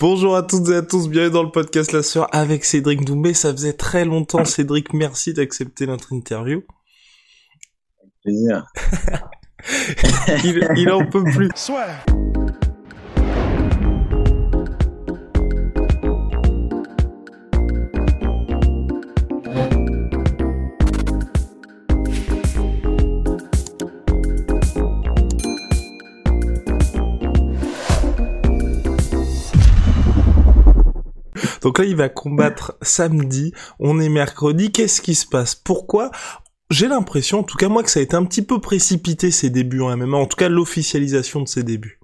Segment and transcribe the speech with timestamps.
[0.00, 3.34] Bonjour à toutes et à tous, bienvenue dans le podcast La Sœur avec Cédric Doumbé.
[3.34, 6.62] Ça faisait très longtemps, Cédric, merci d'accepter notre interview.
[8.22, 8.64] Plaisir.
[10.42, 11.50] il, il en peut plus.
[11.54, 11.84] Soit.
[31.84, 33.52] Il va combattre samedi.
[33.78, 34.72] On est mercredi.
[34.72, 35.54] Qu'est-ce qui se passe?
[35.54, 36.10] Pourquoi?
[36.70, 39.50] J'ai l'impression, en tout cas moi, que ça a été un petit peu précipité ses
[39.50, 40.16] débuts en MMA.
[40.16, 41.98] En tout cas, l'officialisation de ses débuts.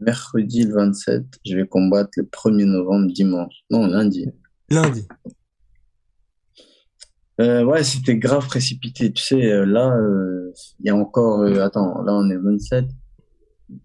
[0.00, 3.54] Mercredi le 27, je vais combattre le 1er novembre, dimanche.
[3.70, 4.26] Non, lundi.
[4.70, 5.08] Lundi.
[7.40, 9.12] Euh, ouais, c'était grave précipité.
[9.12, 11.40] Tu sais, euh, là, euh, il y a encore...
[11.40, 12.86] euh, attends, là, on est le 27.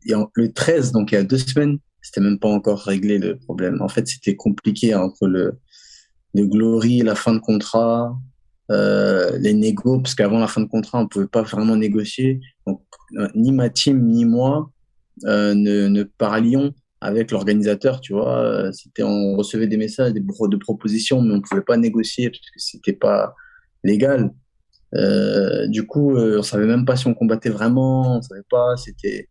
[0.06, 2.80] Il y a le 13, donc il y a deux semaines, c'était même pas encore
[2.80, 3.82] réglé le problème.
[3.82, 5.60] En fait, c'était compliqué entre le,
[6.34, 8.18] le Glory, la fin de contrat,
[8.72, 12.40] euh, les négos, parce qu'avant la fin de contrat, on pouvait pas vraiment négocier.
[12.66, 12.82] Donc,
[13.18, 14.72] euh, ni ma team, ni moi
[15.26, 18.40] euh, ne, ne parlions avec l'organisateur, tu vois.
[18.40, 22.40] Euh, C'était, on recevait des messages, des de propositions, mais on pouvait pas négocier parce
[22.40, 23.36] que c'était pas
[23.84, 24.32] légal.
[24.96, 28.78] Euh, du coup, euh, on savait même pas si on combattait vraiment, on savait pas.
[28.78, 29.28] C'était,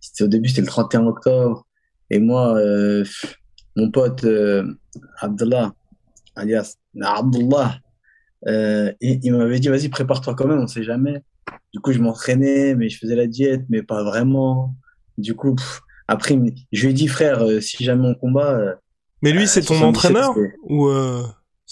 [0.00, 1.66] c'était au début, c'était le 31 octobre.
[2.10, 3.04] Et moi, euh,
[3.76, 4.64] mon pote euh,
[5.20, 5.72] Abdallah,
[6.34, 7.78] alias Abdullah,
[8.48, 11.22] euh, il, il m'avait dit, vas-y, prépare-toi quand même, on sait jamais.
[11.72, 14.74] Du coup, je m'entraînais, mais je faisais la diète, mais pas vraiment.
[15.18, 16.38] Du coup, pff, après,
[16.72, 18.76] je lui ai dit, frère, euh, si jamais on combat,
[19.22, 20.34] Mais lui, c'est ton 77, entraîneur
[20.64, 20.90] ou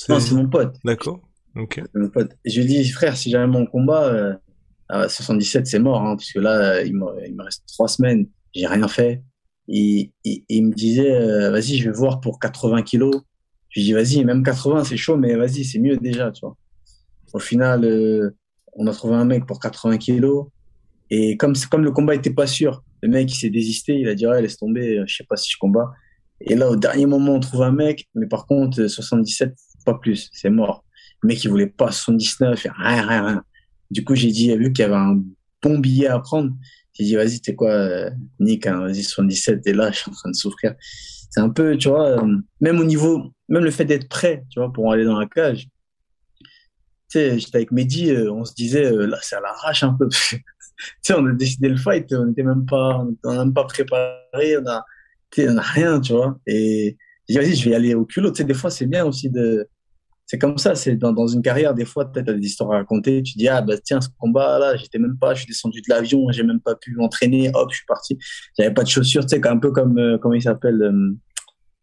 [0.08, 0.76] non, c'est mon pote.
[0.84, 1.20] D'accord.
[1.56, 1.82] Ok.
[1.94, 2.30] mon pote.
[2.44, 4.38] Je lui ai dit, frère, si jamais on combat,
[4.88, 8.28] à 77, c'est mort, hein, parce que là, il me, il me reste trois semaines,
[8.54, 9.22] j'ai rien fait.
[9.68, 13.14] Et il me disait, euh, vas-y, je vais voir pour 80 kilos.
[13.68, 16.56] Je lui dis, vas-y, même 80, c'est chaud, mais vas-y, c'est mieux déjà, tu vois.
[17.34, 18.30] Au final, euh,
[18.72, 20.46] on a trouvé un mec pour 80 kilos.
[21.10, 24.26] Et comme, le combat était pas sûr, le mec, il s'est désisté, il a dit,
[24.26, 25.92] ouais, laisse tomber, euh, je sais pas si je combats.
[26.40, 29.54] Et là, au dernier moment, on trouve un mec, mais par contre, euh, 77,
[29.84, 30.84] pas plus, c'est mort.
[31.22, 33.42] Le mec, il voulait pas 79, et rien, rien, rien.
[33.90, 35.20] Du coup, j'ai dit, vu qu'il y avait un
[35.62, 36.52] bon billet à prendre,
[36.98, 38.10] j'ai dit, vas-y, t'es quoi, euh,
[38.40, 40.74] Nick, hein, vas-y, 77, et là, je suis en train de souffrir.
[40.80, 44.58] C'est un peu, tu vois, euh, même au niveau, même le fait d'être prêt, tu
[44.58, 45.68] vois, pour aller dans la cage.
[46.40, 46.46] Tu
[47.08, 50.08] sais, j'étais avec Mehdi, euh, on se disait, là, à l'arrache un peu.
[50.30, 50.42] tu
[51.02, 54.58] sais, on a décidé le fight, on n'était même pas, on n'a même pas préparé,
[54.58, 54.84] on a,
[55.30, 56.38] tu sais, on a rien, tu vois.
[56.46, 56.96] Et
[57.28, 58.32] j'ai dit, vas-y, je vais y aller au culot.
[58.32, 59.68] Tu sais, des fois, c'est bien aussi de,
[60.30, 62.76] c'est comme ça, c'est dans, dans une carrière, des fois, peut-être, t'as des histoires à
[62.76, 65.80] raconter, tu dis, ah, bah, tiens, ce combat, là, j'étais même pas, je suis descendu
[65.80, 68.18] de l'avion, j'ai même pas pu m'entraîner, hop, je suis parti.
[68.58, 71.16] J'avais pas de chaussures, tu sais, un peu comme, euh, comment il s'appelle, euh,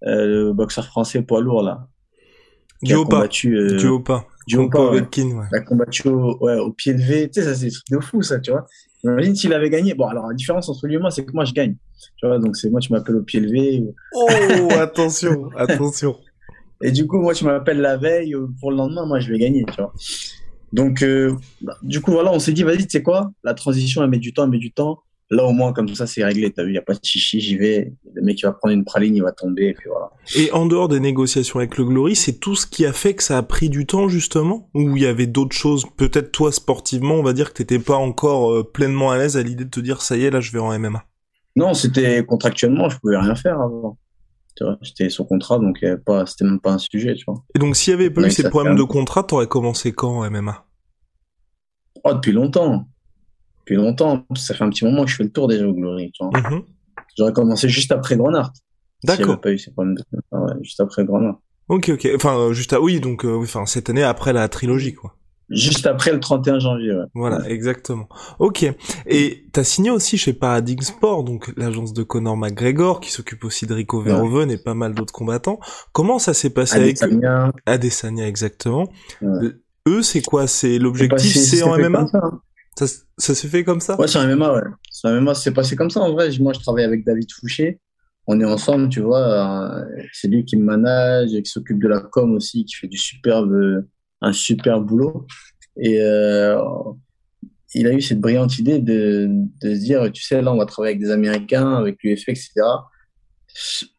[0.07, 1.87] euh, le boxeur français poids lourd, là.
[2.83, 3.21] Duopa.
[3.77, 4.25] Duopa.
[4.47, 4.99] Duopa, ouais.
[4.99, 5.45] Vetkin, ouais.
[5.51, 7.29] Il a combattu au, ouais, au pied levé.
[7.31, 8.65] Tu sais, ça, c'est des trucs de fou, ça, tu vois.
[9.03, 9.95] Imagine s'il avait gagné.
[9.95, 11.75] Bon, alors, la différence entre lui et moi, c'est que moi, je gagne.
[12.17, 13.79] Tu vois, donc c'est moi, tu m'appelles au pied levé.
[13.81, 16.15] ou- Oh, attention, attention.
[16.85, 19.39] Et du coup, moi, tu m'appelles la veille ou pour le lendemain, moi, je vais
[19.39, 19.91] gagner, tu vois.
[20.71, 24.03] Donc, euh, bah, du coup, voilà, on s'est dit, vas-y, tu sais quoi, la transition,
[24.03, 24.99] elle met du temps, elle met du temps.
[25.31, 26.51] Là, au moins, comme ça, c'est réglé.
[26.51, 27.93] T'as vu, il n'y a pas de chichi, j'y vais.
[28.13, 30.11] Le mec, il va prendre une praline, il va tomber, et puis voilà.
[30.35, 33.23] Et en dehors des négociations avec le Glory, c'est tout ce qui a fait que
[33.23, 34.69] ça a pris du temps justement?
[34.75, 35.85] Ou il y avait d'autres choses?
[35.97, 39.41] Peut-être toi sportivement, on va dire que t'étais pas encore euh, pleinement à l'aise à
[39.41, 41.03] l'idée de te dire ça y est, là je vais en MMA.
[41.55, 43.97] Non, c'était contractuellement, je pouvais rien faire avant.
[44.55, 47.25] Tu vois, j'étais sous contrat, donc y avait pas, c'était même pas un sujet, tu
[47.27, 47.43] vois.
[47.55, 50.29] Et donc s'il y avait pas eu ces problèmes de contrat, t'aurais commencé quand en
[50.29, 50.65] MMA
[52.03, 52.87] Oh, depuis longtemps.
[53.59, 54.25] Depuis longtemps.
[54.35, 56.39] Ça fait un petit moment que je fais le tour déjà au Glory, tu vois.
[56.39, 56.63] Mhm.
[57.17, 58.53] J'aurais commencé juste après Grenard.
[59.03, 59.41] D'accord.
[59.41, 61.39] pas eu ces problèmes de contrat, ouais, juste après Grenard.
[61.67, 62.07] Ok, ok.
[62.15, 62.81] Enfin, euh, juste à...
[62.81, 65.15] Oui, donc euh, enfin, cette année après la trilogie, quoi.
[65.49, 67.05] Juste après le 31 janvier, ouais.
[67.13, 68.09] Voilà, exactement.
[68.39, 68.65] Ok.
[69.05, 73.67] Et t'as signé aussi chez Paradigm Sport, donc l'agence de Conor McGregor, qui s'occupe aussi
[73.67, 75.59] de Rico Verhoeven et pas mal d'autres combattants.
[75.91, 77.19] Comment ça s'est passé avec eux?
[77.67, 78.89] Adesanya, exactement.
[79.21, 79.45] Ouais.
[79.45, 80.47] Euh, Eux, c'est quoi?
[80.47, 82.41] C'est c'est l'objectif, c'est en MMA ça, hein.
[82.77, 82.87] Ça,
[83.19, 83.97] ça s'est fait comme ça?
[83.99, 84.61] Ouais, sur MMA, ouais.
[84.91, 86.29] Sur MMA, c'est passé comme ça en vrai.
[86.39, 87.79] Moi, je travaille avec David Fouché.
[88.27, 89.19] On est ensemble, tu vois.
[89.19, 92.97] euh, C'est lui qui me manage, qui s'occupe de la com aussi, qui fait du
[92.97, 93.85] superbe,
[94.25, 95.25] un super boulot.
[95.77, 96.57] Et euh,
[97.73, 99.29] il a eu cette brillante idée de,
[99.61, 102.51] de se dire, tu sais, là, on va travailler avec des Américains, avec l'UFC, etc.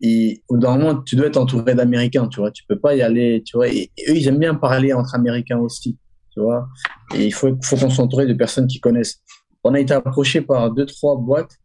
[0.00, 2.50] Et moment, tu dois être entouré d'Américains, tu vois.
[2.50, 3.68] Tu peux pas y aller, tu vois.
[3.68, 5.98] Et, eux, ils aiment bien parler entre Américains aussi,
[6.32, 6.68] tu vois.
[7.14, 9.22] Et il faut, faut qu'on s'entoure de personnes qui connaissent.
[9.64, 11.56] On a été approché par deux, trois boîtes.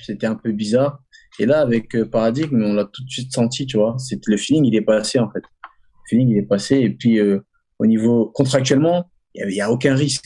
[0.00, 1.00] C'était un peu bizarre.
[1.40, 3.96] Et là, avec euh, Paradigme, on l'a tout de suite senti, tu vois.
[3.98, 5.40] C'est le feeling, il est passé en fait.
[5.40, 6.76] Le feeling, il est passé.
[6.76, 7.40] Et puis, euh,
[7.78, 10.24] au niveau contractuellement, il y a, a aucun risque,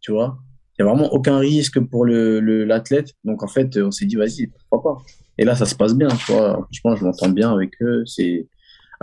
[0.00, 0.38] tu vois.
[0.78, 3.12] Il y a vraiment aucun risque pour le le- l'athlète.
[3.24, 5.02] Donc en fait, on s'est dit, vas-y, pourquoi pas.
[5.38, 6.52] Et là, ça se passe bien, tu vois.
[6.82, 8.04] Franchement, je m'entends bien avec eux.
[8.06, 8.46] C'est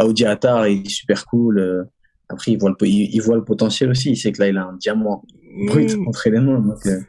[0.02, 1.88] Audi Attar, il est super cool.
[2.30, 4.12] Après, il voit le il, il voit le potentiel aussi.
[4.12, 5.24] Il sait que là, il a un diamant
[5.68, 6.08] brut Mmh.
[6.08, 6.60] entre les mains.
[6.62, 7.00] Donc, euh,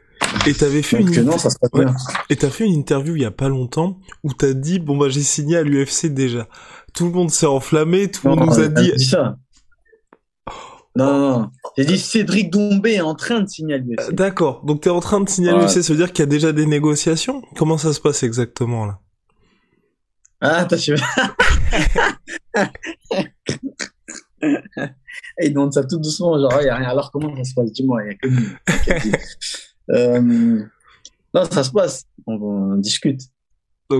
[0.47, 1.85] Et t'avais fait donc, une euh, non, ça se passe Ouais.
[1.85, 1.95] bien.
[2.29, 5.07] Et t'as fait une interview il y a pas longtemps où t'as dit bon bah
[5.09, 6.47] j'ai signé à l'UFC déjà.
[6.93, 9.37] Tout le monde s'est enflammé, tout le monde nous a dit pas dit ça.
[10.95, 11.51] Non, non, non.
[11.77, 14.11] J'ai dit Cédric Doumbé est en train de signer à Euh, l'UFC.
[14.13, 14.63] d'accord.
[14.63, 16.51] Donc t'es en train de signer à l'UFC, ça veut dire qu'il y a déjà
[16.51, 17.41] des négociations?
[17.55, 18.99] Comment ça se passe exactement là?
[20.41, 22.67] Ah, attends, je Et
[25.47, 26.89] il demande ça tout doucement, genre, il n'y a rien.
[26.89, 27.71] Alors, comment ça se passe?
[27.71, 29.15] Dis-moi, il y a que nous
[29.95, 30.65] euh,
[31.33, 32.03] Non, ça se passe.
[32.27, 33.21] On, on discute.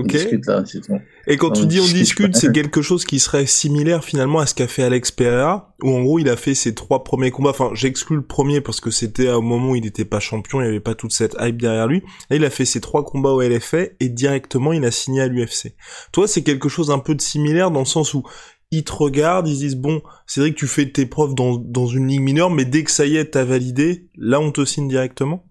[0.00, 0.12] Ok.
[0.12, 0.98] discute là, c'est tout.
[1.26, 4.46] Et quand tu On dis on discute, c'est quelque chose qui serait similaire finalement à
[4.46, 7.50] ce qu'a fait Alex Pereira, où en gros il a fait ses trois premiers combats.
[7.50, 10.64] Enfin, j'exclus le premier parce que c'était au moment où il n'était pas champion, il
[10.64, 12.02] n'y avait pas toute cette hype derrière lui.
[12.28, 15.28] Là, il a fait ses trois combats au LFA et directement il a signé à
[15.28, 15.74] l'UFC.
[16.12, 18.22] Toi, c'est quelque chose un peu de similaire dans le sens où
[18.70, 21.56] ils te regardent, ils se disent bon, c'est vrai que tu fais tes preuves dans,
[21.56, 24.64] dans une ligue mineure, mais dès que ça y est, t'as validé, là on te
[24.64, 25.46] signe directement?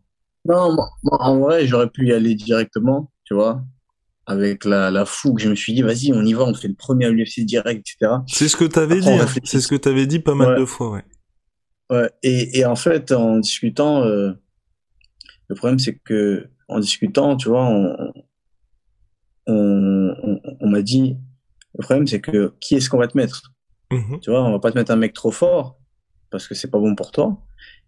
[0.45, 0.89] Non, moi,
[1.21, 3.63] en vrai, j'aurais pu y aller directement, tu vois,
[4.25, 5.39] avec la, la fougue.
[5.39, 7.79] Je me suis dit, vas-y, on y va, on fait le premier à l'UFC direct,
[7.87, 8.13] etc.
[8.27, 9.25] C'est ce que t'avais dit, hein.
[9.43, 10.59] c'est ce que t'avais dit pas mal Ouais.
[10.59, 11.03] de fois, ouais.
[11.91, 14.31] Ouais, et, et en fait, en discutant, euh,
[15.49, 18.13] le problème c'est que en discutant, tu vois, on,
[19.47, 21.17] on, on, on m'a dit,
[21.77, 23.51] le problème c'est que qui est-ce qu'on va te mettre?
[23.91, 24.19] Mhm.
[24.21, 25.77] Tu vois, on va pas te mettre un mec trop fort
[26.31, 27.37] parce que c'est pas bon pour toi.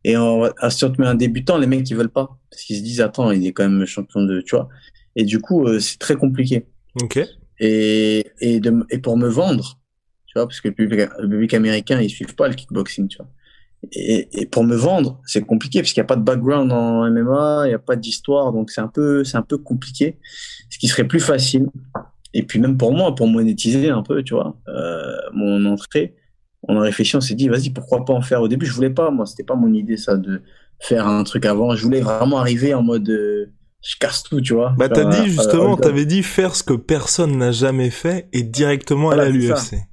[0.04, 2.38] Et on va, ah, si on te met un débutant, les mecs ils veulent pas
[2.52, 4.68] parce qu'ils se disent attends, il est quand même champion de, tu vois.
[5.16, 6.66] Et du coup, euh, c'est très compliqué.
[7.02, 7.20] Ok.
[7.60, 9.80] Et et de, et pour me vendre,
[10.28, 13.18] tu vois, parce que le public, le public américain ils suivent pas le kickboxing, tu
[13.18, 13.30] vois.
[13.92, 17.10] Et, et pour me vendre, c'est compliqué parce qu'il n'y a pas de background en
[17.10, 20.18] MMA, il n'y a pas d'histoire, donc c'est un peu, c'est un peu compliqué.
[20.70, 21.68] Ce qui serait plus facile.
[22.34, 26.16] Et puis même pour moi, pour monétiser un peu, tu vois, euh, mon entrée,
[26.68, 28.42] on a réfléchi, on s'est dit, vas-y, pourquoi pas en faire.
[28.42, 30.42] Au début, je voulais pas, moi, c'était pas mon idée ça de
[30.80, 31.76] faire un truc avant.
[31.76, 33.52] Je voulais vraiment arriver en mode, euh,
[33.86, 34.74] je casse tout, tu vois.
[34.78, 39.06] Bah t'as dit justement, t'avais dit faire ce que personne n'a jamais fait et directement
[39.08, 39.84] Voilà, aller à c'est l'UFC.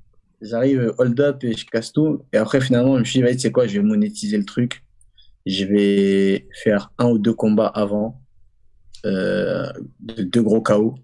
[0.41, 2.23] J'arrive euh, hold up et je casse tout.
[2.33, 4.83] Et après, finalement, je me suis dit, vas-y, sais quoi, je vais monétiser le truc.
[5.47, 8.21] Je vais faire un ou deux combats avant,
[9.05, 10.95] euh, de- deux gros KO.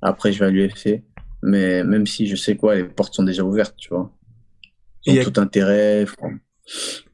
[0.00, 1.02] Après, je vais à l'UFC.
[1.42, 4.10] Mais même si je sais quoi, les portes sont déjà ouvertes, tu vois.
[5.04, 6.06] Ils ont tout intérêt.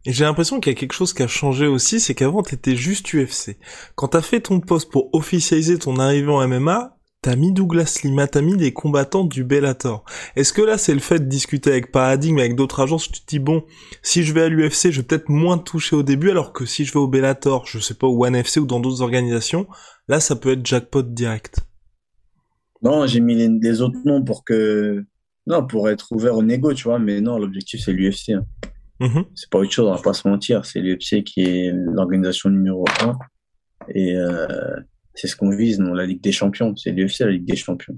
[0.05, 2.75] Et j'ai l'impression qu'il y a quelque chose qui a changé aussi, c'est qu'avant t'étais
[2.77, 3.57] juste UFC.
[3.95, 8.27] Quand t'as fait ton poste pour officialiser ton arrivée en MMA, t'as mis Douglas Lima,
[8.27, 10.05] t'as mis les combattants du Bellator.
[10.35, 13.27] Est-ce que là c'est le fait de discuter avec Paradigme, avec d'autres agences, tu te
[13.29, 13.63] dis bon,
[14.03, 16.85] si je vais à l'UFC, je vais peut-être moins toucher au début, alors que si
[16.85, 19.69] je vais au Bellator, je sais pas, au One FC ou dans d'autres organisations,
[20.09, 21.61] là ça peut être jackpot direct.
[22.83, 25.05] Non, j'ai mis les, les autres noms pour que,
[25.47, 26.99] non, pour être ouvert au négo, tu vois.
[26.99, 28.31] Mais non, l'objectif, c'est l'UFC.
[28.31, 28.45] hein.
[29.03, 29.25] Mhm.
[29.35, 30.65] c'est pas autre chose, on va pas se mentir.
[30.65, 33.19] C'est l'UFC qui est l'organisation numéro un.
[33.95, 34.47] Et euh,
[35.15, 36.75] c'est ce qu'on vise, nous, la Ligue des Champions.
[36.77, 37.97] C'est l'UFC, la Ligue des Champions.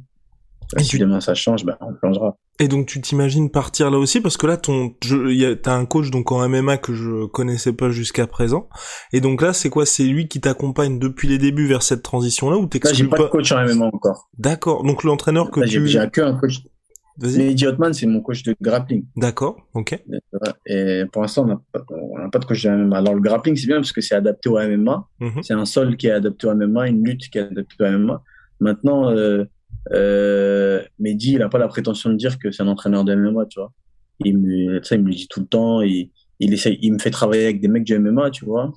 [0.79, 2.37] Et si tu- demain ça change, ben, on changera.
[2.59, 4.21] Et donc tu t'imagines partir là aussi?
[4.21, 7.27] Parce que là ton je, y a- t'as un coach donc en MMA que je
[7.27, 8.69] connaissais pas jusqu'à présent
[9.13, 9.85] et donc là c'est quoi?
[9.87, 13.23] C'est lui qui t'accompagne depuis les débuts vers cette transition là ou t'exclus pas pas,
[13.25, 14.31] de coach en MMA encore.
[14.39, 16.61] D'accord donc l'entraîneur que Là, tu j'ai que un coach.
[17.21, 19.05] Mehdi Hotman, c'est mon coach de grappling.
[19.17, 20.03] d'accord ok.
[20.67, 21.61] Et pour l'instant, on n'a
[22.31, 22.99] pas, de coach de MMA.
[22.99, 25.09] Alors, le grappling, c'est bien parce que c'est adapté au MMA.
[25.21, 25.43] Mhm.
[25.43, 28.23] C'est un sol qui est adapté au MMA, une lutte qui est adaptée au MMA.
[28.61, 29.45] Maintenant, euh,
[29.93, 33.47] euh, Mehdi, il n'a pas la prétention de dire que c'est un entraîneur de MMA,
[33.47, 33.73] tu vois.
[34.25, 35.83] Il me, ça, il me le dit tout le temps.
[35.83, 38.73] Il, il essaye, il me fait travailler avec des mecs du MMA, tu vois.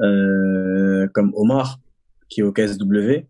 [0.00, 1.78] Euh, comme Omar,
[2.28, 3.26] qui est au KSW,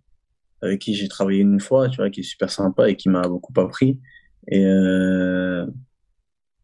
[0.65, 3.23] avec qui j'ai travaillé une fois, tu vois, qui est super sympa et qui m'a
[3.23, 4.01] beaucoup appris.
[4.49, 5.67] Et, euh,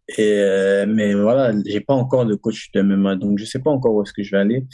[0.09, 3.71] et euh, mais voilà, j'ai pas encore de coach de MMA, donc je sais pas
[3.71, 4.66] encore où est-ce que je vais aller.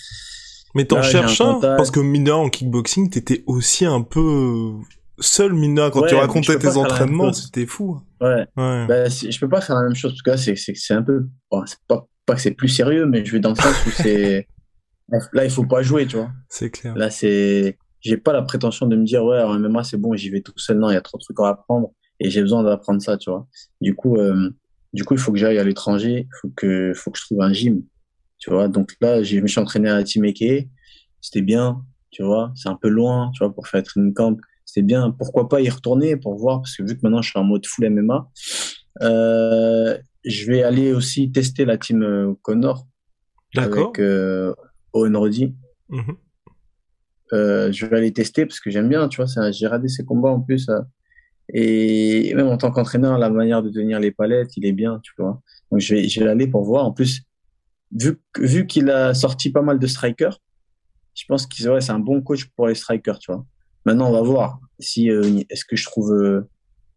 [0.75, 1.77] Mais t'en cherches un contact.
[1.77, 4.73] parce que mineur en kickboxing, t'étais aussi un peu
[5.19, 8.01] seul mineur quand Ouais, tu racontais tes entraînements, c'était fou.
[8.21, 8.47] Ouais.
[8.57, 8.87] Ouais.
[8.87, 11.03] Bah, je peux pas faire la même chose parce que là, c'est, c'est, c'est un
[11.03, 13.87] peu, bon, c'est pas, pas que c'est plus sérieux, mais je vais dans le sens
[13.87, 14.47] où c'est,
[15.33, 16.31] là, il faut pas jouer, tu vois.
[16.49, 16.95] c'est clair.
[16.97, 20.31] Là, c'est, j'ai pas la prétention de me dire, ouais, en MMA, c'est bon, j'y
[20.31, 20.79] vais tout seul.
[20.79, 23.31] Non, il y a trop de trucs à apprendre et j'ai besoin d'apprendre ça, tu
[23.31, 23.47] vois.
[23.81, 24.51] Du coup, euh,
[24.93, 27.43] du coup, il faut que j'aille à l'étranger, il faut que, faut que je trouve
[27.43, 27.83] un gym,
[28.39, 28.69] tu vois.
[28.69, 30.69] Donc là, je me suis entraîné à Team Eke.
[31.21, 32.53] C'était bien, tu vois.
[32.55, 34.37] C'est un peu loin, tu vois, pour faire training camp.
[34.65, 35.11] C'était bien.
[35.11, 37.67] Pourquoi pas y retourner pour voir, parce que vu que maintenant je suis en mode
[37.67, 38.31] full MMA,
[39.03, 42.87] euh, je vais aller aussi tester la team euh, Connor
[43.57, 44.55] avec euh,
[44.93, 45.55] Owen Roddy.
[45.89, 46.17] Mhm.
[47.33, 50.31] Euh, je vais aller tester parce que j'aime bien, tu vois, j'ai regardé ses combats
[50.31, 50.69] en plus.
[50.69, 50.81] euh,
[51.53, 55.13] et même en tant qu'entraîneur, la manière de tenir les palettes, il est bien, tu
[55.19, 55.41] vois.
[55.71, 56.85] Donc je vais, je vais aller pour voir.
[56.85, 57.23] En plus,
[57.93, 60.41] vu, vu qu'il a sorti pas mal de strikers,
[61.15, 63.45] je pense qu'il ouais, c'est un bon coach pour les strikers, tu vois.
[63.85, 66.49] Maintenant, on va voir si euh, est-ce que je trouve euh,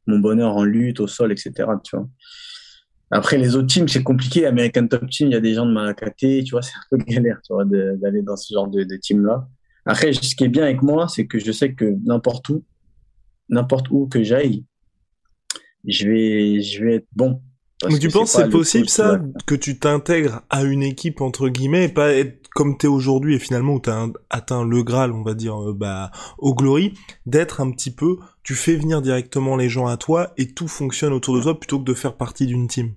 [0.07, 1.51] mon bonheur en lutte, au sol, etc.
[1.83, 2.07] Tu vois.
[3.11, 4.45] Après, les autres teams, c'est compliqué.
[4.45, 6.97] American Top Team, il y a des gens de Malakaté, tu vois, c'est un peu
[6.97, 9.47] galère, tu vois, d'aller dans ce genre de, de team-là.
[9.85, 12.63] Après, ce qui est bien avec moi, c'est que je sais que n'importe où,
[13.49, 14.65] n'importe où que j'aille,
[15.87, 17.41] je vais, je vais être bon.
[17.81, 20.83] Parce Donc tu que penses pas c'est le possible ça que tu t'intègres à une
[20.83, 24.83] équipe entre guillemets et pas être comme t'es aujourd'hui et finalement où t'as atteint le
[24.83, 26.93] Graal on va dire euh, bah au Glory
[27.25, 31.13] d'être un petit peu tu fais venir directement les gens à toi et tout fonctionne
[31.13, 32.95] autour de toi plutôt que de faire partie d'une team.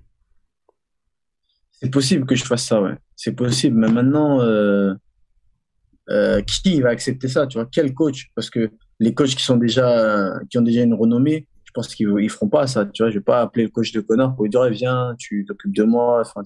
[1.83, 2.95] C'est possible que je fasse ça, ouais.
[3.15, 3.77] C'est possible.
[3.77, 4.95] Mais maintenant, euh,
[6.09, 7.67] euh, qui va accepter ça, tu vois?
[7.71, 8.27] Quel coach?
[8.35, 12.13] Parce que les coachs qui sont déjà, qui ont déjà une renommée, je pense qu'ils
[12.19, 13.09] ils feront pas ça, tu vois?
[13.09, 15.75] Je vais pas appeler le coach de Connor pour lui dire, Eh, viens, tu t'occupes
[15.75, 16.21] de moi.
[16.21, 16.41] Enfin,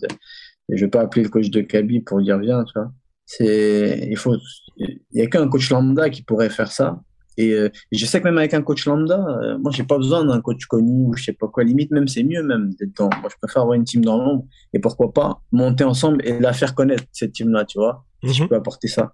[0.70, 2.92] et je vais pas appeler le coach de Kaby pour lui dire, viens, tu vois?
[3.26, 4.36] C'est, il faut,
[4.78, 7.02] il y a qu'un coach lambda qui pourrait faire ça.
[7.40, 10.26] Et euh, je sais que même avec un coach lambda, euh, moi, j'ai pas besoin
[10.26, 11.64] d'un coach connu ou je sais pas quoi.
[11.64, 14.46] Limite, même, c'est mieux même d'être dans, moi, je préfère avoir une team dans l'ombre
[14.74, 18.06] et pourquoi pas monter ensemble et la faire connaître, cette team-là, tu vois?
[18.24, 18.50] Si je Mhm.
[18.50, 19.14] peux apporter ça.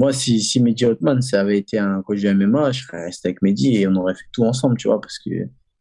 [0.00, 3.28] Moi, si, si Mehdi Hotman, ça avait été un coach de MMA, je serais resté
[3.28, 5.30] avec Mehdi et on aurait fait tout ensemble, tu vois, parce que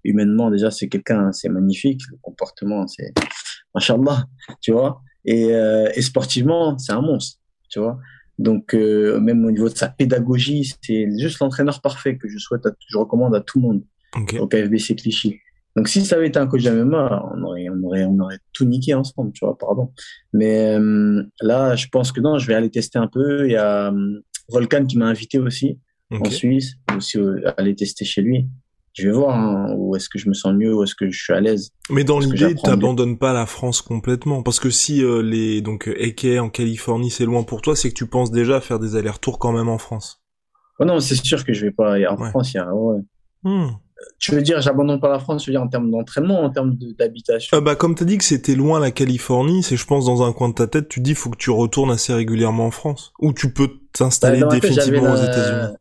[0.04, 3.14] humainement, déjà, c'est quelqu'un, c'est magnifique, le comportement, c'est,
[3.74, 4.26] machallah,
[4.60, 7.98] tu vois, et, euh, et sportivement, c'est un monstre, tu vois.
[8.38, 12.66] Donc, euh, même au niveau de sa pédagogie, c'est juste l'entraîneur parfait que je souhaite,
[12.66, 13.84] à- je recommande à tout le monde
[14.18, 14.36] Ok.
[14.38, 15.40] au KFBC Clichy.
[15.79, 18.65] Donc, si ça avait été un coach MMA, on aurait, on aurait, on aurait tout
[18.65, 19.93] niqué ensemble, tu vois, pardon.
[20.33, 23.45] Mais euh, là, je pense que non, je vais aller tester un peu.
[23.48, 24.19] Il y a euh,
[24.50, 25.79] Volcan qui m'a invité aussi
[26.12, 26.25] en.
[26.29, 28.50] Suisse, aussi euh, aller tester chez lui.
[28.91, 31.17] Je vais voir hein, où est-ce que je me sens mieux, où est-ce que je
[31.17, 31.71] suis à l'aise.
[31.89, 36.25] Mais dans l'idée, t'abandonnes pas la France complètement, parce que si euh, les donc AK
[36.41, 39.39] en Californie c'est loin pour toi, c'est que tu penses déjà à faire des allers-retours
[39.39, 40.21] quand même en France.
[40.77, 41.93] Oh non, c'est sûr que je vais pas.
[42.12, 42.29] En Ouais.
[42.31, 42.75] France, il y a.
[42.75, 43.00] ouais.
[43.43, 43.69] Hmm.
[44.18, 46.75] Tu veux dire, j'abandonne pas la France, tu veux dire en termes d'entraînement, en termes
[46.98, 47.58] d'habitation?
[47.58, 50.32] Ah bah comme t'as dit que c'était loin la Californie, c'est je pense dans un
[50.34, 53.34] coin de ta tête, tu dis faut que tu retournes assez régulièrement en France, ou
[53.34, 55.74] tu peux t'installer Bah, définitivement aux États-Unis.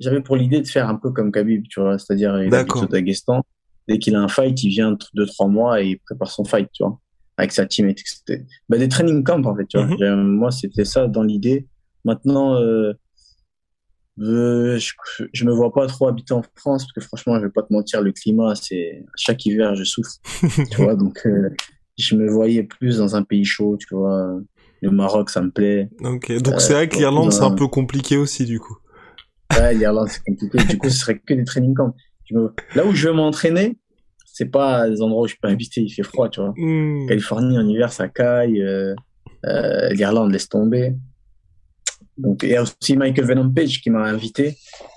[0.00, 2.86] J'avais pour l'idée de faire un peu comme Khabib, tu vois, c'est-à-dire il habite au
[2.86, 3.42] Daghestan.
[3.88, 6.68] Dès qu'il a un fight, il vient deux trois mois et il prépare son fight,
[6.72, 6.98] tu vois,
[7.36, 7.88] avec sa team.
[7.88, 8.02] et tout.
[8.06, 9.86] C'était- Bah, des training camps en fait, tu vois.
[9.86, 10.22] Mhm.
[10.24, 11.66] Moi, c'était ça dans l'idée.
[12.04, 12.92] Maintenant, euh,
[14.22, 14.92] euh, je,
[15.32, 17.72] je me vois pas trop habiter en France parce que franchement, je vais pas te
[17.72, 20.12] mentir, le climat, c'est chaque hiver, je souffre,
[20.70, 20.94] tu vois.
[20.94, 21.50] Donc, euh,
[21.98, 24.38] je me voyais plus dans un pays chaud, tu vois.
[24.80, 25.88] Le Maroc, ça me plaît.
[26.00, 28.76] Ok, donc Euh, c'est vrai que l'Irlande c'est un peu compliqué aussi du coup.
[29.56, 30.58] Ouais, l'Irlande, c'est compliqué.
[30.64, 31.94] Du coup, ce serait que des training camps.
[32.28, 33.78] Je me- Là où je veux m'entraîner,
[34.26, 36.54] c'est pas des endroits où je peux habiter, il fait froid, tu vois.
[36.56, 37.06] Hmm.
[37.06, 38.64] Californie, en hiver, ça caille.
[39.44, 40.94] L'Irlande, laisse tomber.
[42.22, 44.56] Donc, il y a aussi Michael Venom Page qui m'a invité,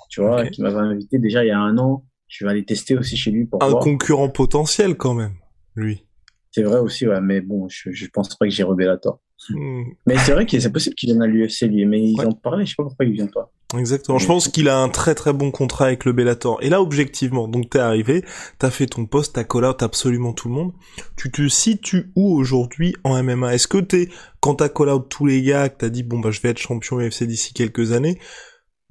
[0.10, 2.06] tu vois, qui m'avait invité déjà il y a un an.
[2.28, 3.84] Je vais aller tester aussi chez lui pour Un voir.
[3.84, 5.34] concurrent potentiel quand même,
[5.76, 6.06] lui.
[6.52, 9.20] C'est vrai aussi, ouais, mais bon, je, je pense pas que j'ai Bellator.
[9.50, 9.84] Hmm.
[10.08, 12.66] Mais c'est vrai que c'est possible qu'il vienne à l'UFC lui, mais ils en parlaient,
[12.66, 13.52] je sais pas pourquoi il vient pas.
[13.78, 14.18] Exactement.
[14.20, 16.60] Je pense qu'il a un très très bon contrat avec le Bellator.
[16.62, 18.24] Et là, objectivement, donc t'es arrivé,
[18.60, 20.74] t'as fait ton poste, t'as call out absolument tout le monde.
[21.18, 25.26] Tu te situes où aujourd'hui en MMA Est-ce que t'es, quand t'as call out tous
[25.26, 28.20] les gars, que t'as dit bon bah je vais être champion UFC d'ici quelques années,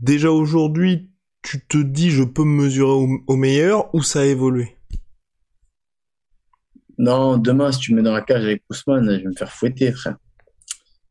[0.00, 1.10] déjà aujourd'hui,
[1.42, 4.76] tu te dis je peux me mesurer au, meilleur ou ça a évolué?
[6.98, 9.50] Non, demain si tu me mets dans la cage avec Ousmane, je vais me faire
[9.52, 10.16] fouetter, frère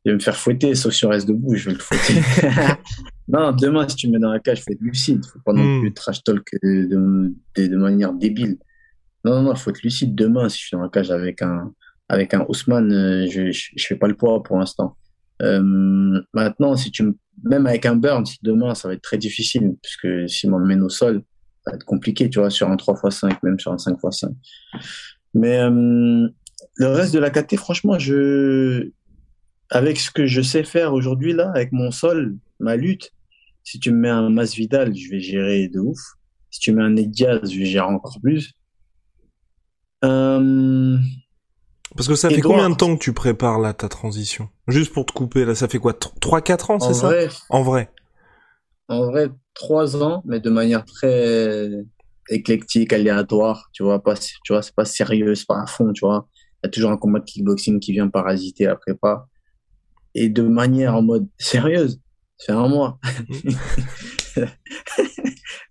[0.05, 2.19] je vais me faire fouetter, sauf si on reste debout, je vais le fouetter.
[3.27, 5.25] non, demain, si tu me mets dans la cage, faut être lucide.
[5.25, 5.81] Faut pas non hmm.
[5.81, 8.57] plus trash talk de, de, manière débile.
[9.23, 10.13] Non, non, non, faut être lucide.
[10.13, 11.73] Demain, si je suis dans la cage avec un,
[12.09, 14.97] avec un Ousmane, euh, je, je, fais pas le poids pour l'instant.
[15.41, 17.03] Euh, maintenant, si tu
[17.43, 20.89] même avec un Burns, demain, ça va être très difficile, puisque si on mène au
[20.89, 21.23] sol,
[21.63, 24.33] ça va être compliqué, tu vois, sur un 3x5, même sur un 5x5.
[25.33, 26.27] Mais euh,
[26.75, 28.91] le reste de la KT, franchement, je,
[29.73, 33.11] avec ce que je sais faire aujourd'hui, là, avec mon sol, ma lutte,
[33.63, 35.99] si tu me mets un Masvidal, je vais gérer de ouf.
[36.51, 38.53] Si tu mets un Ned Diaz, je vais gérer encore plus.
[40.05, 40.97] Euh...
[41.95, 44.49] Parce que ça fait combien de temps que tu prépares là ta transition?
[44.67, 47.11] Juste pour te couper, là, ça fait quoi 3-4 ans, c'est ça?
[47.49, 47.89] En vrai
[48.89, 51.69] En vrai, 3 ans, mais de manière très
[52.29, 56.05] éclectique, aléatoire, tu vois, pas, tu vois, c'est pas sérieux, c'est pas à fond, tu
[56.05, 56.27] vois.
[56.63, 59.27] Il y a toujours un combat de kickboxing qui vient parasiter la prépa
[60.15, 61.99] et de manière en mode sérieuse.
[62.37, 62.99] Ça fait un mois.
[64.33, 64.47] ça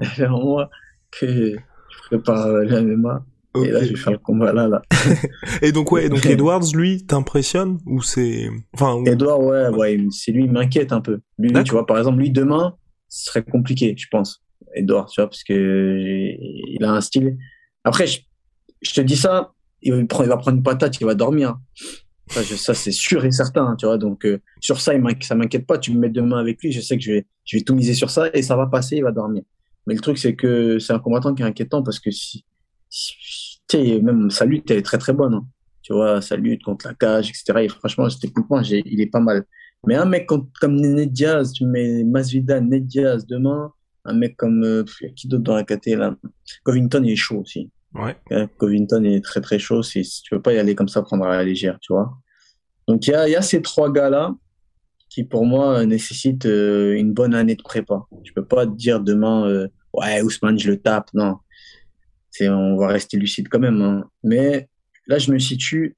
[0.00, 0.70] fait un mois
[1.10, 3.24] que je prépare la MMA.
[3.54, 4.80] Et là, je vais faire le combat là, là.
[5.62, 10.44] et donc, ouais, donc Edwards, lui, t'impressionne ou c'est, enfin, Edwards, ouais, ouais, c'est lui,
[10.44, 11.20] il m'inquiète un peu.
[11.38, 12.76] Lui, tu vois, par exemple, lui, demain,
[13.08, 14.42] ce serait compliqué, je pense.
[14.74, 17.36] Edwards, tu vois, parce que il a un style.
[17.84, 18.20] Après, je,
[18.80, 21.56] je te dis ça, il va prendre une patate, il va dormir.
[22.28, 23.98] Ça, c'est sûr et certain, tu vois.
[23.98, 25.78] Donc, euh, sur ça, ça m'inquiète pas.
[25.78, 27.94] Tu me mets demain avec lui, je sais que je vais, je vais tout miser
[27.94, 29.42] sur ça et ça va passer, il va dormir.
[29.86, 32.44] Mais le truc, c'est que c'est un combattant qui est inquiétant parce que si,
[32.88, 35.34] tu sais, même sa lutte, elle est très très bonne.
[35.34, 35.46] Hein.
[35.82, 37.64] Tu vois, sa lutte contre la cage, etc.
[37.64, 39.44] Et franchement, techniquement, il est pas mal.
[39.86, 43.72] Mais un mec comme, comme Ned Diaz, tu mets Masvidal, Ned Diaz demain,
[44.04, 44.84] un mec comme, euh,
[45.16, 46.16] qui d'autre dans la KT là?
[46.62, 47.68] Covington, il est chaud aussi.
[47.94, 48.16] Ouais.
[48.58, 49.82] Covington est très très chaud.
[49.82, 52.16] Si, si tu veux pas y aller comme ça, prendre à la légère, tu vois.
[52.92, 54.34] Donc il y a, ces trois gars-là
[55.08, 58.02] qui pour moi nécessitent euh, une bonne année de prépa.
[58.22, 61.08] Je peux pas te dire demain, euh, ouais, Ousmane, je le tape.
[61.14, 61.38] Non,
[62.42, 63.80] on va rester lucide quand même.
[63.80, 64.04] Hein.
[64.22, 64.68] Mais
[65.06, 65.96] là, je me situe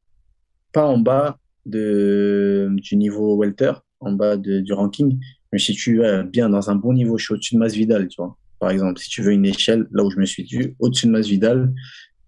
[0.72, 5.18] pas en bas du niveau welter, en bas de, du ranking.
[5.20, 7.18] Je me situe bien dans un bon niveau.
[7.18, 8.38] Je suis au-dessus de Masvidal, tu vois.
[8.60, 11.74] Par exemple, si tu veux une échelle, là où je me situe, au-dessus de Masvidal.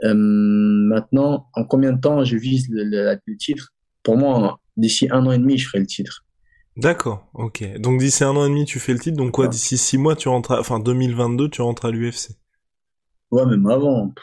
[0.02, 2.82] Euh, maintenant, en combien de temps je vise le,
[3.24, 3.72] le titre?
[4.06, 6.24] Pour moi, d'ici un an et demi, je ferai le titre.
[6.76, 7.80] D'accord, ok.
[7.80, 9.16] Donc d'ici un an et demi, tu fais le titre.
[9.16, 10.60] Donc quoi, d'ici six mois, tu rentres, à...
[10.60, 12.30] enfin 2022, tu rentres à l'UFC.
[13.32, 14.14] Ouais, même avant.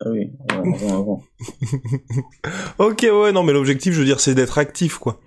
[0.00, 1.22] Ah oui, avant, avant.
[2.78, 5.20] ok, ouais, non, mais l'objectif, je veux dire, c'est d'être actif, quoi.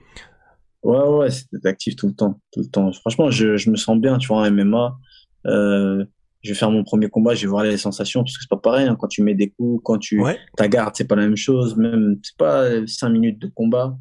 [0.84, 2.92] Ouais, ouais, c'est d'être actif tout le temps, tout le temps.
[2.92, 4.98] Franchement, je, je me sens bien, tu vois, en MMA.
[5.48, 6.04] Euh,
[6.44, 8.58] je vais faire mon premier combat, je vais voir les sensations, parce que c'est pas
[8.58, 10.40] pareil, hein, quand tu mets des coups, quand tu ouais.
[10.58, 13.98] ta garde, c'est pas la même chose, même, c'est pas cinq minutes de combat.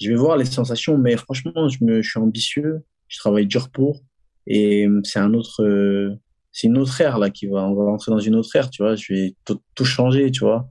[0.00, 3.70] Je vais voir les sensations, mais franchement, je me, je suis ambitieux, je travaille dur
[3.70, 4.00] pour,
[4.46, 6.16] et c'est un autre, euh,
[6.50, 8.82] c'est une autre ère, là, qui va, on va rentrer dans une autre ère, tu
[8.82, 10.66] vois, je vais tout, tout changer, tu vois.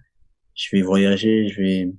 [0.54, 1.94] Je vais voyager, je vais,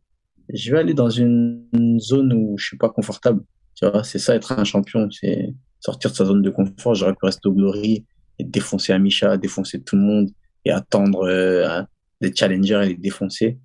[0.53, 3.43] je vais aller dans une zone où je suis pas confortable,
[3.75, 7.15] tu vois, c'est ça, être un champion, c'est sortir de sa zone de confort, j'aurais
[7.15, 8.05] pu rester au Glory,
[8.39, 10.31] et défoncer Amisha, défoncer tout le monde
[10.65, 11.83] et attendre euh,
[12.21, 13.59] des challengers et les défoncer.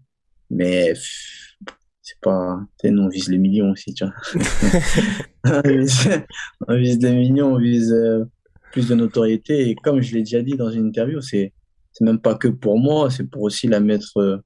[0.50, 0.94] Mais
[2.02, 4.14] c'est pas, nous on vise les millions aussi, tu vois.
[6.68, 8.26] on, vise, des millions, on vise euh,
[8.72, 9.70] plus de notoriété.
[9.70, 11.54] Et comme je l'ai déjà dit dans une interview, c'est
[11.92, 14.38] c'est même pas que pour moi, c'est pour aussi la mettre euh,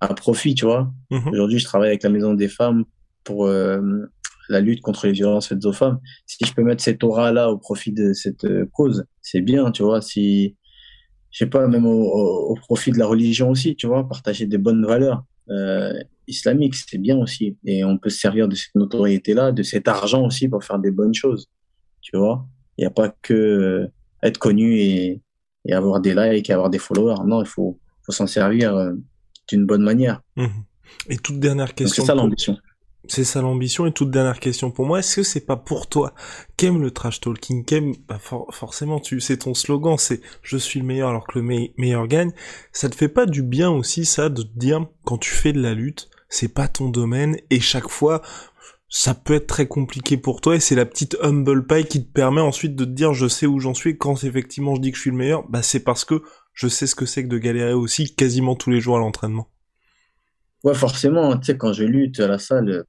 [0.00, 0.92] à profit, tu vois.
[1.10, 1.30] Mm-hmm.
[1.30, 2.84] Aujourd'hui, je travaille avec la Maison des Femmes
[3.24, 4.06] pour euh,
[4.48, 6.00] la lutte contre les violences faites aux femmes.
[6.26, 9.82] Si je peux mettre cette aura-là au profit de cette euh, cause, c'est bien, tu
[9.82, 10.00] vois.
[10.00, 10.56] Si,
[11.30, 14.58] je sais pas, même au, au, profit de la religion aussi, tu vois, partager des
[14.58, 15.92] bonnes valeurs euh,
[16.26, 17.56] islamiques, c'est bien aussi.
[17.64, 20.90] Et on peut se servir de cette notoriété-là, de cet argent aussi pour faire des
[20.90, 21.48] bonnes choses,
[22.00, 22.46] tu vois.
[22.78, 23.86] Il n'y a pas que euh,
[24.22, 25.22] être connu et,
[25.64, 27.24] et, avoir des likes et avoir des followers.
[27.26, 28.92] Non, il faut, faut s'en servir euh,
[29.48, 30.20] d'une bonne manière.
[30.36, 30.46] Mmh.
[31.08, 32.02] Et toute dernière question.
[32.02, 32.56] C'est ça l'ambition.
[33.08, 33.86] C'est ça l'ambition.
[33.86, 36.14] Et toute dernière question pour moi, est-ce que c'est pas pour toi
[36.56, 38.18] qu'aime le trash talking, qu'aime, bah
[38.50, 42.32] forcément, tu, c'est ton slogan, c'est je suis le meilleur alors que le meilleur gagne.
[42.72, 45.60] Ça te fait pas du bien aussi, ça, de te dire, quand tu fais de
[45.60, 48.22] la lutte, c'est pas ton domaine et chaque fois,
[48.88, 52.12] ça peut être très compliqué pour toi et c'est la petite humble pie qui te
[52.12, 54.96] permet ensuite de te dire je sais où j'en suis quand effectivement je dis que
[54.96, 57.38] je suis le meilleur, bah c'est parce que je sais ce que c'est que de
[57.38, 59.48] galérer aussi quasiment tous les jours à l'entraînement.
[60.64, 62.84] Ouais, forcément, tu sais, quand je lutte à la salle,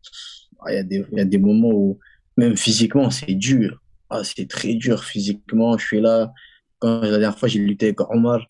[0.68, 2.00] il y, a des, y a des moments où
[2.38, 3.82] même physiquement c'est dur.
[4.10, 5.78] Ah, c'est très dur physiquement.
[5.78, 6.32] Je suis là.
[6.80, 8.46] Quand la dernière fois j'ai lutté avec Omar,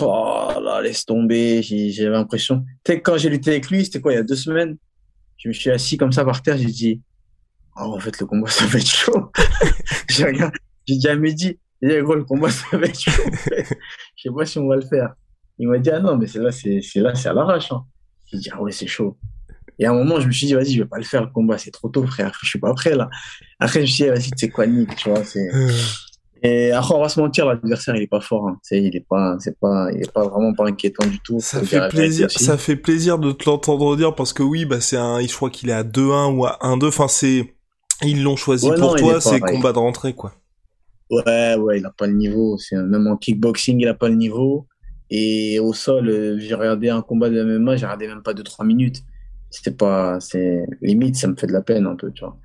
[0.00, 1.62] oh là, laisse tomber.
[1.62, 2.64] J'avais l'impression.
[2.84, 4.76] Tu sais, quand j'ai lutté avec lui, c'était quoi, il y a deux semaines?
[5.38, 7.00] Je me suis assis comme ça par terre, j'ai dit,
[7.76, 9.32] oh, en fait, le combat, ça va être chaud.
[10.08, 10.32] j'ai
[10.86, 11.58] j'ai dit j'ai dit,
[12.02, 13.22] gros, le combat, ça va être chaud.
[13.46, 15.14] je sais pas si on va le faire.
[15.58, 17.84] Il m'a dit, ah non, mais c'est là, c'est là, c'est à l'arrache, hein.
[18.26, 19.16] J'ai dit, ah ouais, c'est chaud.
[19.78, 21.30] Et à un moment, je me suis dit, vas-y, je vais pas le faire, le
[21.30, 22.32] combat, c'est trop tôt, frère.
[22.42, 23.10] Je suis pas prêt, là.
[23.60, 25.70] Après, je me suis dit, vas-y, c'est quoi, Nick, tu vois, c'est, euh.
[26.42, 28.48] Et après, on va se mentir, l'adversaire, il est pas fort.
[28.48, 28.58] Hein.
[28.70, 31.40] il est pas, c'est pas, il est pas vraiment pas inquiétant du tout.
[31.40, 34.96] Ça fait plaisir, ça fait plaisir de te l'entendre dire parce que oui, bah c'est
[34.96, 36.88] un, je crois qu'il est à 2-1 ou à 1-2.
[36.88, 37.54] Enfin, c'est,
[38.02, 40.34] ils l'ont choisi pour toi, c'est combat de rentrée, quoi.
[41.10, 42.58] Ouais, ouais, il a pas le niveau.
[42.58, 44.66] C'est même en kickboxing, il a pas le niveau.
[45.10, 48.66] Et au sol, euh, j'ai regardé un combat de MMA, j'ai regardé même pas 2-3
[48.66, 49.02] minutes.
[49.50, 52.36] C'était pas, c'est limite, ça me fait de la peine un peu, tu vois.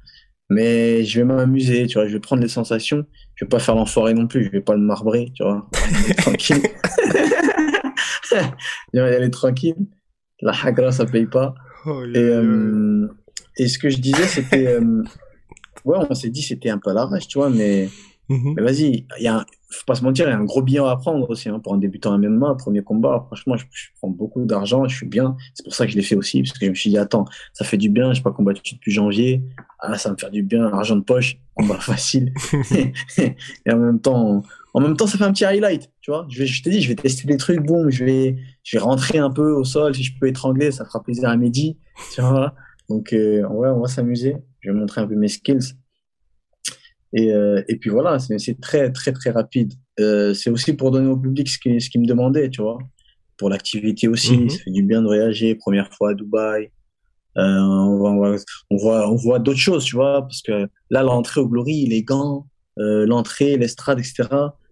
[0.49, 3.05] Mais je vais m'amuser, tu vois, je vais prendre les sensations
[3.41, 5.67] je vais pas faire l'enfoiré non plus, je vais pas le marbrer, tu vois.
[6.17, 6.61] tranquille.
[8.93, 9.87] il va y aller tranquille.
[10.41, 11.55] La hagra, ça paye pas.
[11.87, 13.07] Oh, et, euh,
[13.57, 14.67] et, ce que je disais, c'était.
[14.67, 15.01] Euh,
[15.85, 17.89] ouais, on s'est dit, c'était un peu à l'arrache, tu vois, mais,
[18.29, 18.53] mhm.
[18.55, 20.85] mais vas-y, il y a faut pas se mentir, il y a un gros bilan
[20.87, 23.23] à prendre aussi hein, pour un débutant à MMA, premier combat.
[23.27, 23.65] Franchement, je,
[23.99, 25.35] prends beaucoup d'argent, je suis bien.
[25.53, 27.25] C'est pour ça que je l'ai fait aussi, parce que je me suis dit, attends,
[27.53, 29.43] ça fait du bien, je n'ai pas combattu depuis janvier.
[29.79, 32.33] Ah, ça va me faire du bien, argent de poche, combat facile.
[33.17, 36.25] et en même temps, en même temps, ça fait un petit highlight, tu vois.
[36.29, 38.83] Je, vais, je t'ai dit, je vais tester des trucs, boum, je vais, je vais
[38.83, 41.77] rentrer un peu au sol, si je peux étrangler, ça fera plaisir à Mehdi,
[42.13, 42.53] tu vois.
[42.89, 44.35] Donc, euh, ouais, on va s'amuser.
[44.59, 45.75] Je vais montrer un peu mes skills.
[47.13, 49.73] Et, euh, et puis voilà, c'est très, très, très rapide.
[49.99, 52.77] Euh, c'est aussi pour donner au public ce qu'il ce qui me demandait, tu vois.
[53.37, 54.49] Pour l'activité aussi, mhm.
[54.49, 55.55] ça fait du bien de voyager.
[55.55, 56.69] Première fois à Dubaï.
[57.37, 58.35] Euh, on voit,
[58.69, 62.03] on voit, on voit, d'autres choses, tu vois, parce que là, l'entrée au Glory, les
[62.03, 62.47] gants,
[62.77, 64.27] l'entrée, l'estrade, etc.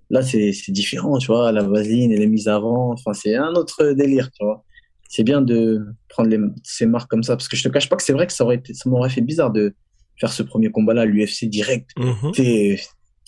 [0.09, 1.51] Là, c'est différent, tu vois.
[1.51, 2.91] La vaseline, elle est mise avant.
[2.91, 4.63] Enfin, c'est un autre délire, tu vois.
[5.07, 7.95] C'est bien de prendre les, ces marques comme ça, parce que je te cache pas
[7.95, 9.73] que c'est vrai que ça aurait été, ça m'aurait fait bizarre de
[10.19, 11.89] faire ce premier combat-là, l'UFC direct.
[11.97, 12.75] Mm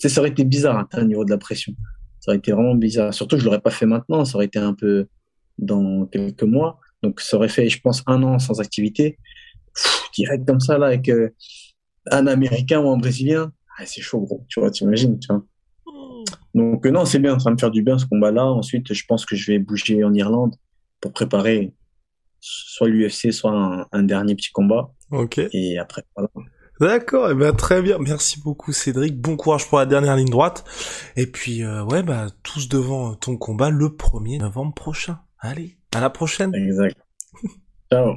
[0.08, 1.74] ça aurait été bizarre hein, au niveau de la pression.
[2.20, 3.12] Ça aurait été vraiment bizarre.
[3.12, 4.24] Surtout, je l'aurais pas fait maintenant.
[4.24, 5.06] Ça aurait été un peu
[5.58, 6.80] dans quelques mois.
[7.02, 9.18] Donc, ça aurait fait, je pense, un an sans activité.
[10.14, 11.30] direct comme ça, là, avec euh,
[12.10, 13.52] un Américain ou un Brésilien.
[13.78, 14.44] Ah, c'est chaud, gros.
[14.48, 15.44] Tu vois, t'imagines, tu vois.
[16.54, 17.38] Donc, euh, non, c'est bien.
[17.38, 18.44] Ça va me faire du bien, ce combat-là.
[18.44, 20.54] Ensuite, je pense que je vais bouger en Irlande
[21.00, 21.74] pour préparer
[22.40, 24.92] soit l'UFC, soit un, un, dernier petit combat.
[25.10, 25.40] Ok.
[25.52, 26.30] Et après, voilà.
[26.82, 27.98] D'accord, et eh ben très bien.
[28.00, 29.16] Merci beaucoup Cédric.
[29.16, 30.64] Bon courage pour la dernière ligne droite.
[31.14, 35.20] Et puis euh, ouais bah tous devant ton combat le 1er novembre prochain.
[35.38, 36.52] Allez, à la prochaine.
[36.52, 36.96] Exact.
[37.92, 38.16] Ciao.